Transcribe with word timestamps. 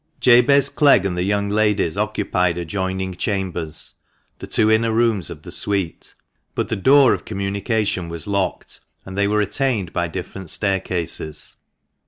ABEZ 0.25 0.71
CLEGG 0.71 1.05
and 1.05 1.15
the 1.15 1.21
young 1.21 1.47
ladies 1.49 1.95
occupied 1.95 2.57
ad 2.57 2.67
joining 2.67 3.13
chambers 3.13 3.93
(the 4.39 4.47
two 4.47 4.71
inner 4.71 4.91
rooms 4.91 5.29
of 5.29 5.43
the 5.43 5.51
suite), 5.51 6.15
but 6.55 6.69
the 6.69 6.75
door 6.75 7.13
of 7.13 7.23
communi 7.23 7.63
cation 7.63 8.09
was 8.09 8.25
locked, 8.25 8.79
and 9.05 9.15
they 9.15 9.27
were 9.27 9.41
attained 9.41 9.93
by 9.93 10.07
different 10.07 10.49
staircases. 10.49 11.55